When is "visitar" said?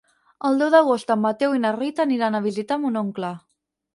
2.47-2.79